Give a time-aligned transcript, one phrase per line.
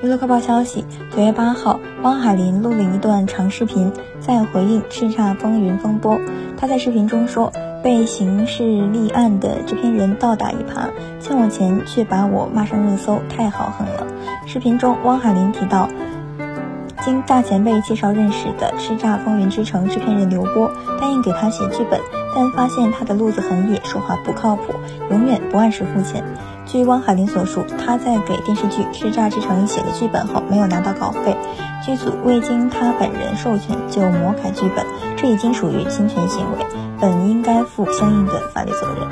[0.00, 6.20] 娱乐快报消息：九月八号，汪海林录了一段长视频，在回应《叱咤风云》风波。
[6.56, 7.52] 他在视频中说
[7.82, 14.06] ：“被刑事立案的制片人倒打一耙，欠我钱却把我骂上热搜，太豪横了。”
[14.46, 15.88] 视频中，汪海林提到，
[17.00, 20.70] 经大前辈介绍认识的《叱咤风云之城》制片人刘波，
[21.00, 22.00] 答应给他写剧本，
[22.36, 24.74] 但发现他的路子很野，说话不靠谱，
[25.10, 26.22] 永远不按时付钱。
[26.68, 31.34] 据汪海林所述，他在给电视剧《叱咤之城》写的剧本后，没有拿到稿费，
[31.82, 34.84] 剧组未经他本人授权就魔改剧本，
[35.16, 36.66] 这已经属于侵权行为，
[37.00, 39.07] 本应该负相应的法律责任。